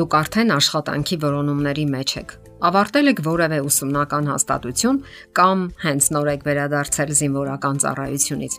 Դուք 0.00 0.14
արդեն 0.16 0.52
աշխատանքի 0.54 1.16
որոնումների 1.20 1.82
մեջ 1.92 2.12
եք։ 2.20 2.30
Ավարտել 2.60 3.10
եք 3.10 3.20
որևէ 3.26 3.58
ուսումնական 3.68 4.30
հաստատություն 4.30 5.00
կամ 5.36 5.64
հենց 5.82 6.08
նոր 6.16 6.30
եք 6.32 6.46
վերադարձել 6.48 7.12
զինվորական 7.20 7.80
ծառայությունից։ 7.84 8.56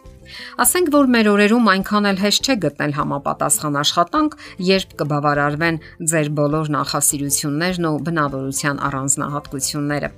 Ասենք 0.66 0.94
որ 0.98 1.12
մեր 1.18 1.32
օրերում 1.34 1.70
այնքան 1.74 2.10
էլ 2.12 2.22
հեշտ 2.22 2.50
չէ 2.50 2.56
գտնել 2.66 2.98
համապատասխան 3.02 3.80
աշխատանք, 3.82 4.36
երբ 4.70 4.98
կբավարարվեն 5.02 5.80
ձեր 6.14 6.34
բոլոր 6.42 6.76
նախասիրություններն 6.78 7.90
ու 7.90 8.02
բնավորության 8.10 8.84
առանձնահատկությունները 8.92 10.12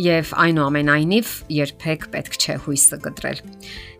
եւ 0.00 0.30
այնուամենայնիվ 0.42 1.32
երբեք 1.52 2.06
պետք 2.12 2.36
չէ 2.38 2.54
հույսը 2.64 2.98
կտրել։ 3.06 3.42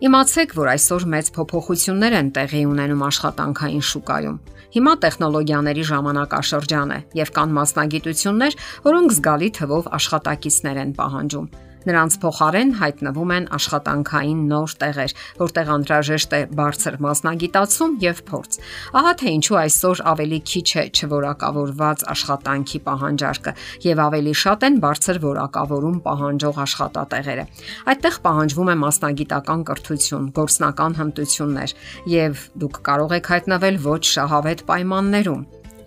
Իմացեք, 0.08 0.54
որ 0.56 0.70
այսօր 0.72 1.06
մեծ 1.12 1.30
փոփոխություններ 1.36 2.16
են 2.20 2.30
տեղի 2.38 2.62
ունենում 2.72 3.04
աշխատանքային 3.08 3.84
շուկայում։ 3.92 4.38
Հիմա 4.72 4.92
տեխնոլոգիաների 5.04 5.84
ժամանակաշրջան 5.92 6.94
է 6.96 6.98
եւ 7.20 7.34
կան 7.36 7.52
մասնագիտություններ, 7.58 8.56
որոնք 8.88 9.16
զգալի 9.18 9.50
թվով 9.60 9.92
աշխատակիցներ 10.00 10.82
են 10.86 10.96
պահանջում։ 10.96 11.52
Նրանց 11.88 12.16
փոխարեն 12.22 12.70
հայտնվում 12.78 13.32
են 13.36 13.46
աշխատանքային 13.56 14.40
նոր 14.52 14.74
տեղեր, 14.82 15.14
որտեղ 15.42 15.72
անհրաժեշտ 15.76 16.36
է 16.36 16.40
բարձր 16.58 16.98
մասնագիտացում 17.06 17.96
եւ 18.02 18.22
փորձ։ 18.28 18.58
Ահա 19.02 19.12
թե 19.22 19.32
ինչու 19.32 19.58
այսօր 19.62 20.02
ավելի 20.12 20.40
քիչ 20.52 20.68
է 20.82 20.84
չորակավորված 20.92 22.04
աշխատանքի 22.12 22.80
պահանջարկը 22.86 23.54
եւ 23.86 24.02
ավելի 24.06 24.34
շատ 24.42 24.66
են 24.68 24.78
բարձր 24.82 25.20
որակավորում 25.22 25.98
պահանջող 26.06 26.60
աշխատատեղերը։ 26.66 27.44
Այդտեղ 27.92 28.18
պահանջվում 28.26 28.72
է 28.72 28.76
մասնագիտական 28.82 29.64
կրթություն, 29.72 30.28
գործնական 30.38 30.98
հմտություններ 31.02 31.74
եւ 32.12 32.44
դուք 32.62 32.78
կարող 32.92 33.16
եք 33.18 33.32
հայտնվել 33.32 33.82
ոչ 33.86 34.02
շահավետ 34.12 34.64
պայմաններում։ 34.70 35.42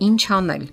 Ինչ 0.06 0.22
անել։ 0.36 0.64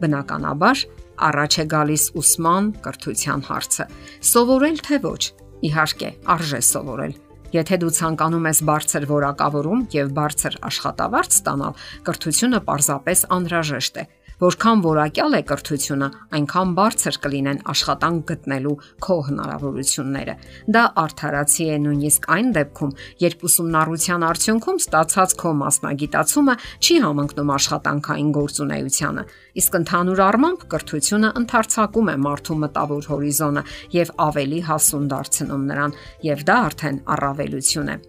Բնականաբար 0.00 0.86
առաջ 1.28 1.56
է 1.60 1.64
գալիս 1.74 2.04
ուսման 2.20 2.70
կրթության 2.84 3.42
հարցը։ 3.50 3.86
Սովորել 4.30 4.78
թե 4.86 5.00
ոչ։ 5.04 5.22
Իհարկե, 5.70 6.10
արժե 6.34 6.60
սովորել։ 6.70 7.14
Եթե 7.50 7.76
դու 7.82 7.90
ցանկանում 7.96 8.46
ես 8.46 8.58
բարձր 8.68 9.04
որակավորում 9.10 9.80
եւ 9.90 10.10
բարձր 10.14 10.56
աշխատավարձ 10.70 11.30
ստանալ, 11.34 11.72
կրթությունը 12.06 12.60
պարզապես 12.68 13.24
անհրաժեշտ 13.36 13.98
է։ 13.98 14.04
Որքան 14.40 14.82
որակյալ 14.84 15.36
է 15.36 15.40
կրթությունը, 15.50 16.06
այնքան 16.36 16.70
բարձր 16.78 17.16
կլինեն 17.24 17.58
աշխատանք 17.72 18.22
գտնելու 18.30 18.70
քո 19.04 19.16
հնարավորությունները։ 19.26 20.34
Դա 20.76 20.84
արդարացի 21.02 21.66
է 21.68 21.76
նույնիսկ 21.84 22.28
այն 22.36 22.48
դեպքում, 22.56 22.94
երբ 23.20 23.44
ուսումնառության 23.50 24.24
արդյունքում 24.30 24.80
ստացած 24.80 25.34
քո 25.44 25.52
մասնագիտացումը 25.60 26.54
չի 26.80 26.96
համընկնում 27.04 27.52
աշխատանքային 27.60 28.32
գործունեությանը։ 28.40 29.26
Իսկ 29.60 29.78
ընդհանուր 29.80 30.24
առմամբ 30.30 30.66
կրթությունը 30.72 31.34
ընդարձակում 31.44 32.10
է 32.10 32.16
մարդու 32.30 32.58
մտավոր 32.64 33.12
հորիզոնը 33.12 33.66
եւ 34.00 34.16
ավելի 34.30 34.64
հասուն 34.70 35.12
դարձնում 35.12 35.68
նրան, 35.68 35.96
եւ 36.30 36.48
դա 36.48 36.58
արդեն 36.70 37.04
առավելություն 37.18 37.92
է։ 37.92 38.00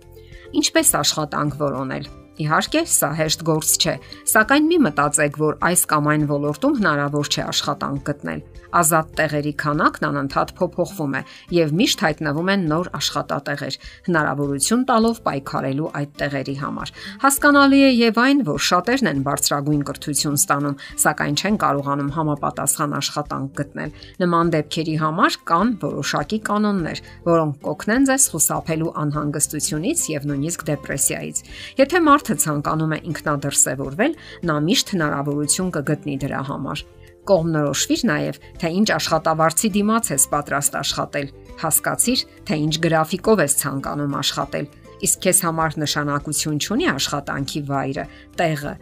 Ինչպես 0.61 0.97
աշխատանք 1.01 1.61
որոնել 1.67 2.11
Իհարկե, 2.39 2.85
սա 2.87 3.11
հեշտ 3.19 3.43
գործ 3.47 3.75
չէ, 3.81 3.95
սակայն 4.31 4.69
մի 4.71 4.77
մտածեք, 4.87 5.37
որ 5.41 5.59
այս 5.67 5.83
կամ 5.91 6.09
այն 6.13 6.25
ոլորտում 6.31 6.77
հնարավոր 6.79 7.31
չէ 7.31 7.43
աշխատանք 7.51 8.05
գտնել 8.07 8.43
ազատ 8.71 9.09
տեղերի 9.19 9.51
քանակն 9.61 10.07
անընդհատ 10.07 10.51
փոփոխվում 10.57 11.15
է 11.19 11.21
եւ 11.55 11.73
միշտ 11.81 12.03
հայտնվում 12.05 12.51
են 12.51 12.63
նոր 12.71 12.89
աշխատատեղեր, 12.97 13.77
հնարավորություն 14.07 14.85
տալով 14.91 15.19
պայքարելու 15.27 15.89
այդ 16.01 16.11
տեղերի 16.21 16.55
համար։ 16.61 16.93
Հասկանալի 17.21 17.81
է 17.81 17.91
եւ 17.91 18.21
այն, 18.21 18.43
որ 18.47 18.61
շատերն 18.71 19.11
են 19.11 19.23
բարձրագույն 19.27 19.83
կրթություն 19.91 20.39
ստանում, 20.41 20.77
սակայն 21.01 21.35
չեն 21.41 21.59
կարողանում 21.61 22.11
համապատասխան 22.15 22.95
աշխատանք 23.01 23.51
գտնել։ 23.61 23.93
Նման 24.21 24.53
դեպքերի 24.55 24.95
համար 25.01 25.37
կան 25.51 25.73
որոշակի 25.81 26.39
կանոններ, 26.51 27.03
որոնք 27.27 27.59
կօգնեն 27.67 28.07
ձեզ 28.11 28.29
խուսափելու 28.31 28.95
անհանգստությունից 29.01 30.05
եւ 30.15 30.29
նույնիսկ 30.31 30.65
դեպրեսիայից։ 30.71 31.43
Եթե 31.81 32.03
մարդը 32.07 32.39
ցանկանում 32.45 32.95
է 32.95 32.99
ինքնադրսևորվել, 33.11 34.17
նա 34.51 34.57
միշտ 34.71 34.95
հնարավորություն 34.95 35.75
կգտնի 35.77 36.17
դրա 36.25 36.41
համար 36.51 36.87
կողմնորոշվիր 37.29 38.03
նաև, 38.09 38.39
թե 38.61 38.71
ինչ 38.81 38.87
աշխատավարձի 38.97 39.69
դիմաց 39.77 40.11
ես 40.11 40.25
պատրաստ 40.31 40.77
աշխատել։ 40.81 41.27
Հասկացիր, 41.61 42.23
թե 42.47 42.59
ինչ 42.65 42.73
գրաֆիկով 42.85 43.43
ես 43.45 43.55
ցանկանում 43.61 44.15
աշխատել։ 44.21 44.65
Իսկ 45.01 45.21
քեզ 45.25 45.39
համար 45.45 45.77
նշանակություն 45.81 46.59
ունի 46.75 46.87
աշխատանքի 46.91 47.61
վայրը, 47.69 48.05
տեղը։ 48.41 48.73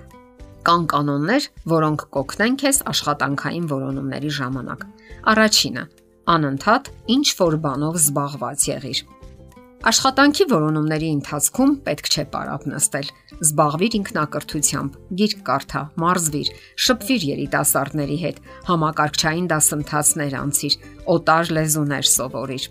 Կան 0.69 0.83
կանոններ, 0.91 1.43
որոնք 1.71 2.01
կօգնեն 2.15 2.57
քեզ 2.59 2.81
աշխատանքային 2.91 3.69
որոնումների 3.69 4.31
ժամանակ։ 4.39 4.83
Առաջինը՝ 5.33 5.83
անընդհատ 6.35 6.91
ինչ 7.15 7.27
որ 7.39 7.55
բանով 7.63 7.95
զբաղված 7.99 8.67
եղիր 8.69 8.99
Աշխատանքի 9.79 10.45
որոնումների 10.51 11.09
ընթացքում 11.15 11.69
պետք 11.85 12.07
չէ 12.11 12.23
պարապ 12.33 12.63
նստել։ 12.67 13.11
Զբաղվիր 13.45 13.93
ինքնակրթությամբ, 13.99 14.97
գիրք 15.21 15.39
կարդա, 15.47 15.83
մարզվիր, 16.03 16.49
շփվիր 16.85 17.25
երիտասարդների 17.29 18.17
հետ, 18.25 18.41
համակարգչային 18.67 19.47
դասընթացներ 19.53 20.35
անցիր, 20.41 20.77
օտար 21.15 21.53
լեզուներ 21.55 22.11
սովորիր։ 22.11 22.67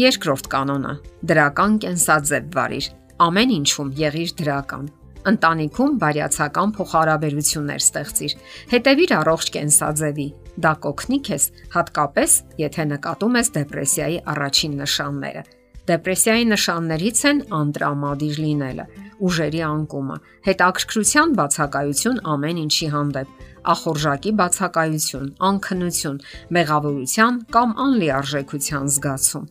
Երկրորդ 0.00 0.50
կանոնը՝ 0.56 0.96
դրական 1.28 1.78
կենսաձև 1.84 2.50
վարիր։ 2.56 2.90
Ամեն 3.28 3.56
ինչում 3.60 3.94
եղիր 4.00 4.36
դրական։ 4.40 4.90
Ընտանիքում 5.22 5.96
բարյացակամ 6.00 6.76
փոխհարաբերություններ 6.80 7.82
ստեղծիր։ 7.92 8.38
Հետևիր 8.72 9.18
առողջ 9.20 9.56
կենսաձևի։ 9.60 10.28
Դա 10.64 10.72
կօգնի 10.88 11.24
քեզ, 11.28 11.50
հատկապես 11.76 12.38
եթե 12.66 12.92
նկատում 12.96 13.42
ես 13.42 13.56
դեպրեսիայի 13.60 14.22
առաջին 14.32 14.80
նշանները 14.82 15.50
Դեպրեսիայի 15.90 16.44
նշաններից 16.46 17.20
են 17.26 17.38
անտրամադիր 17.58 18.36
լինելը, 18.42 18.84
ուժերի 19.26 19.62
անկումը, 19.66 20.16
հետաքրքրության 20.46 21.32
բացակայություն 21.38 22.20
ամեն 22.32 22.60
ինչի 22.62 22.88
հանդեպ, 22.92 23.32
ախորժակի 23.72 24.32
բացակայություն, 24.42 25.26
անքնություն, 25.48 26.22
մեղավորության 26.58 27.40
կամ 27.56 27.74
անլիարժեքության 27.86 28.90
զգացում։ 28.94 29.46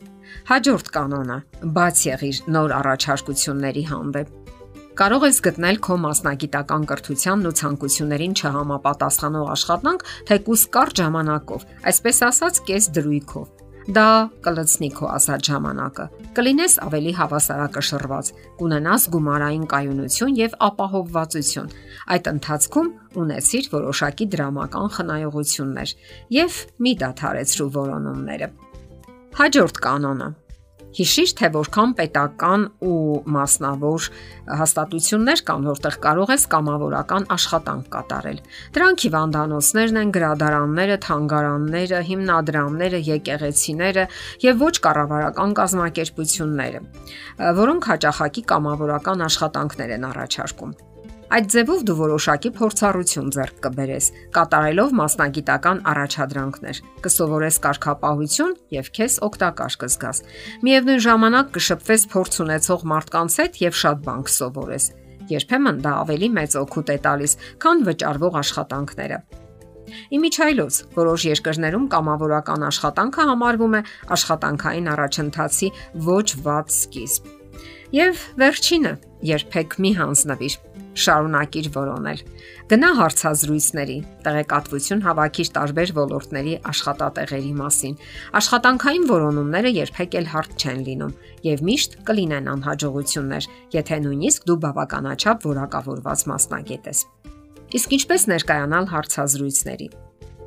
Հաջորդ 0.51 0.91
կանոնը՝ 0.95 1.37
բաց 1.75 2.03
եղիր 2.07 2.37
նոր 2.55 2.75
առաջարկությունների 2.79 3.83
հանդեպ։ 3.91 4.37
Կարող 5.01 5.25
ես 5.27 5.37
գտնել 5.47 5.77
քո 5.87 5.95
մասնագիտական 6.03 6.83
կրթությանն 6.91 7.47
ու 7.47 7.55
ցանկություններին 7.59 8.35
չհամապատասխանող 8.39 9.51
աշխատանք 9.55 10.05
թեկուս 10.31 10.67
կարճ 10.75 11.01
ժամանակով, 11.01 11.65
այսպես 11.91 12.23
ասած, 12.27 12.63
կես 12.71 12.89
դրույքով 12.99 13.60
Դա 13.91 14.29
կլցնի 14.45 14.87
քո 14.95 15.07
ասած 15.11 15.47
ժամանակը։ 15.49 16.03
Կլինես 16.37 16.75
ավելի 16.85 17.11
հավասարակշռված, 17.17 18.27
կունենաս 18.61 19.07
գումարային 19.15 19.65
կայունություն 19.73 20.37
եւ 20.37 20.55
ապահովվածություն։ 20.67 21.73
Այդ 22.15 22.29
ընթացքում 22.31 22.91
ունեցիր 23.23 23.67
որոշակի 23.73 24.27
դրամական 24.35 24.87
խնայողություններ 24.95 25.93
եւ 26.37 26.61
մի 26.87 26.93
դադարեցրու 27.03 27.69
որոնումները։ 27.81 28.49
Հաջորդ 29.41 29.83
կանոնը 29.83 30.29
Հիշիր, 30.91 31.31
թե 31.39 31.49
որքան 31.55 31.93
պետական 31.95 32.63
ու 32.83 32.95
մասնավոր 33.31 34.07
հաստատություններ 34.61 35.43
կան, 35.47 35.69
որտեղ 35.71 35.97
կարող 36.03 36.33
ես 36.35 36.45
կամավորական 36.51 37.27
աշխատանք 37.37 37.87
կատարել։ 37.95 38.41
Դրանք 38.75 39.05
հիվանդանոցներն 39.07 40.01
են, 40.01 40.13
գրադարանները, 40.19 40.99
թանգարանները, 41.07 42.03
հիմնադրամները, 42.11 43.01
եկեղեցիները 43.07 44.07
եւ 44.51 44.63
ոչ 44.67 44.75
կառավարական 44.91 45.57
կազմակերպությունները, 45.61 46.85
որոնք 47.63 47.91
հաճախակի 47.95 48.47
կամավորական 48.51 49.27
աշխատանքներ 49.31 49.99
են 49.99 50.09
առաջարկում։ 50.11 50.79
Այդ 51.31 51.45
ձևով 51.47 51.83
դու 51.87 51.93
որոշակի 51.95 52.49
փորձառություն 52.57 53.27
ձեռք 53.31 53.59
կբերես, 53.63 54.07
կատարելով 54.35 54.89
մասնագիտական 54.99 55.77
առաջադրանքներ, 55.87 56.79
կսովորես 57.05 57.59
կարգապահություն 57.63 58.55
եւ 58.75 58.89
քեզ 58.97 59.13
օգտակար 59.27 59.77
կզգաս։ 59.83 60.17
Միևնույն 60.67 61.03
ժամանակ 61.07 61.53
կշփվես 61.55 62.03
փորձ 62.11 62.35
ունեցող 62.43 62.83
մարդկանց 62.91 63.37
հետ 63.41 63.59
եւ 63.63 63.77
շատ 63.79 64.01
բան 64.11 64.25
կսովորես։ 64.27 64.87
Երբեմն 65.31 65.79
դա 65.87 65.93
ավելի 66.01 66.29
մեծ 66.35 66.57
օգուտ 66.67 66.91
է 66.91 66.97
տալիս, 67.07 67.35
քան 67.63 67.85
վճարվող 67.87 68.35
աշխատանքները։ 68.41 69.21
Իմիջայլոց 70.19 70.75
որոշ 70.99 71.21
երկրներում 71.31 71.85
կամավորական 71.95 72.65
աշխատանքը 72.67 73.29
համարվում 73.31 73.77
է 73.79 73.81
աշխատանքային 74.15 74.91
առաջընթացի 74.91 75.71
ոչ 76.11 76.27
ված 76.43 76.75
սկիզբ։ 76.75 77.31
Եվ 77.91 78.21
վերջինը, 78.39 78.91
երբեք 79.31 79.79
մի 79.83 79.91
հանձնվիր 79.99 80.53
շարունակիր 80.97 81.67
որոնել։ 81.75 82.21
Գնա 82.71 82.89
հարցազրույցների, 82.99 83.95
տեղեկատվություն 84.25 85.03
հավաքիր 85.05 85.49
տարբեր 85.55 85.93
ոլորտների 85.97 86.53
աշխատատեղերի 86.71 87.53
մասին։ 87.61 87.95
Աշխատանքային 88.41 89.07
որոնումները 89.11 89.71
երբեք 89.77 90.17
էլ 90.21 90.29
հարթ 90.35 90.55
չեն 90.61 90.83
լինում 90.91 91.15
եւ 91.47 91.65
միշտ 91.71 91.97
կլինեն 92.11 92.51
անհաջողություններ, 92.51 93.49
եթե 93.75 93.99
նույնիսկ 94.05 94.47
դու 94.51 94.59
բավականաչափ 94.67 95.49
որակավորված 95.51 96.25
մասնագետ 96.31 96.91
ես։ 96.91 97.03
Իսկ 97.71 97.93
ինչպես 98.01 98.21
ներկայանալ 98.35 98.85
հարցազրույցների։ 98.91 99.87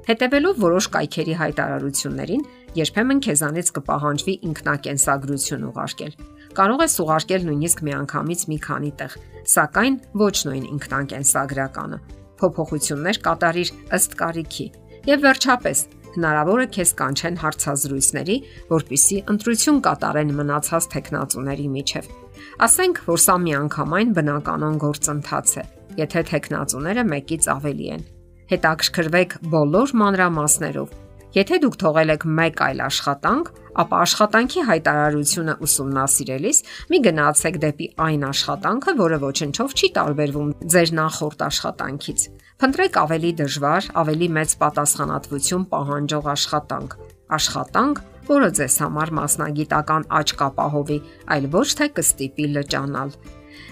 Հետևելով 0.04 0.58
որոշ 0.60 0.86
կայքերի 0.92 1.34
հայտարարություններին, 1.40 2.42
երբեմն 2.76 3.20
քեզանից 3.24 3.68
կպահանջվի 3.78 4.34
ինքնակենսագրություն 4.50 5.64
ուղարկել։ 5.70 6.12
Կարող 6.54 6.82
ես 6.84 6.94
ուղարկել 7.02 7.44
նույնիսկ 7.48 7.80
միանգամից 7.88 8.42
մի 8.50 8.56
քանի 8.62 8.90
տեղ, 9.00 9.14
սակայն 9.50 9.96
ոչ 10.20 10.34
նույն 10.46 10.66
ինքնակենսագրականը։ 10.70 11.98
Փոփոխություններ 12.38 13.18
կատարիր 13.24 13.72
ըստ 13.98 14.16
կարիքի։ 14.20 14.66
Եվ 15.10 15.24
վերջապես, 15.24 15.82
հնարավոր 16.14 16.62
է 16.62 16.68
քեզ 16.78 16.92
կանչեն 17.00 17.38
հարցազրույցների, 17.42 18.36
որpիսի 18.70 19.18
ընտրություն 19.34 19.80
կատարեն 19.88 20.34
մնացած 20.38 20.88
տեխնացուների 20.94 21.68
միջև։ 21.74 22.10
Ասենք, 22.64 23.00
որ 23.10 23.22
սա 23.24 23.36
միանգամայն 23.44 24.12
բնականon 24.14 24.82
գործընթաց 24.84 25.56
է, 25.58 25.64
եթե 26.04 26.22
տեխնացուները 26.30 27.08
մեկից 27.10 27.48
ավելի 27.58 27.88
են։ 27.98 28.10
Հետաքրքրվեք 28.54 29.40
բոլոր 29.50 29.98
մանրամասներով 30.04 31.00
Եթե 31.34 31.56
դուք 31.64 31.76
թողել 31.82 32.14
եք 32.14 32.24
մեկ 32.30 32.60
այլ 32.62 32.80
աշխատանք, 32.84 33.48
ապա 33.82 34.00
աշխատանքի 34.04 34.64
հայտարարությունը 34.68 35.54
ուսումնասիրելիս 35.66 36.58
մի 36.92 37.00
գնացեք 37.06 37.60
դեպի 37.64 37.88
այն 38.06 38.26
աշխատանքը, 38.30 38.94
որը 39.00 39.18
ոչնչով 39.24 39.74
չի 39.74 39.90
տարբերվում 39.98 40.50
ձեր 40.74 40.94
նախորդ 41.00 41.44
աշխատանքից։ 41.48 42.26
Փնտրեք 42.62 42.98
ավելի 43.04 43.30
դժվար, 43.42 43.86
ավելի 44.04 44.28
մեծ 44.38 44.56
պատասխանատվություն 44.62 45.64
պահանջող 45.74 46.28
աշխատանք։ 46.34 46.98
Աշխատանք, 47.34 48.02
որը 48.28 48.50
ձեզ 48.58 48.76
համար 48.84 49.10
մասնագիտական 49.18 50.04
աճ 50.18 50.34
կապահովի, 50.40 50.98
այլ 51.34 51.48
ոչ 51.54 51.68
թե 51.80 51.88
կստիպի 51.98 52.46
լճանալ։ 52.54 53.16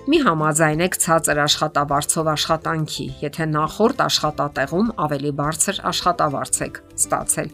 Մի 0.02 0.18
համաձայնեք 0.26 0.96
ցածր 0.98 1.40
աշխատավարձով 1.44 2.28
աշխատանքի, 2.32 3.06
եթե 3.22 3.46
նախորդ 3.52 4.02
աշխատատեղում 4.06 4.88
ավելի 5.06 5.32
բարձր 5.40 5.78
աշխատավարձ 5.92 6.58
եք 6.66 6.80
ստացել։ 6.98 7.52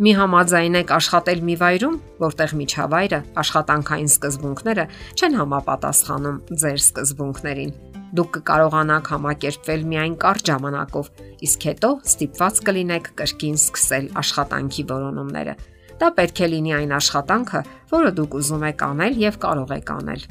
Մի 0.00 0.12
համաձայնեք 0.16 0.92
աշխատել 0.96 1.40
մի 1.44 1.54
վայրում, 1.60 1.96
որտեղ 2.22 2.52
միջավայրը, 2.62 3.18
աշխատանքային 3.42 4.08
սկզբունքները 4.12 4.84
չեն 5.20 5.36
համապատասխանում 5.36 6.38
ձեր 6.62 6.78
սկզբունքներին։ 6.80 7.74
Դուք 8.12 8.30
կկարողանաք 8.36 9.10
համակերպվել 9.12 9.84
միայն 9.92 10.16
կարճ 10.22 10.48
ժամանակով, 10.52 11.06
իսկ 11.48 11.66
հետո 11.68 11.90
ստիպված 12.12 12.58
կլինեք 12.68 13.06
կրկին 13.20 13.56
սկսել 13.60 14.08
աշխատանքի 14.22 14.84
որոնումները։ 14.92 15.54
Դա 16.02 16.08
պետք 16.18 16.42
է 16.42 16.48
լինի 16.52 16.74
այն 16.80 16.92
աշխատանքը, 16.98 17.62
որը 17.92 18.10
դուք 18.18 18.36
ուզում 18.40 18.66
եք 18.72 18.84
անել 18.88 19.22
եւ 19.22 19.38
կարող 19.44 19.74
եք 19.76 19.94
անել։ 19.96 20.26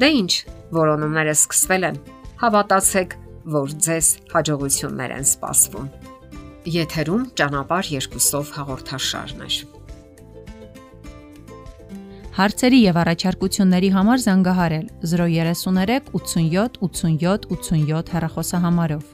Դե 0.00 0.08
ինչ, 0.22 0.32
որոնումները 0.78 1.36
սկսվել 1.36 1.88
են։ 1.90 2.00
Հավատացեք, 2.42 3.20
որ 3.56 3.76
ձեզ 3.88 4.08
հաջողություններ 4.32 5.16
են 5.18 5.28
սպասվում։ 5.32 6.11
Եթերում 6.62 7.22
ճանապարհ 7.34 7.88
երկուսով 7.90 8.50
հաղորդաշարն 8.54 9.40
է։ 9.42 9.48
Հարցերի 12.36 12.78
եւ 12.84 13.00
առաջարկությունների 13.02 13.90
համար 13.96 14.22
զանգահարել 14.22 14.86
033 15.02 16.12
87 16.14 16.78
87 16.86 17.50
87 17.50 18.14
հեռախոսահամարով։ 18.14 19.10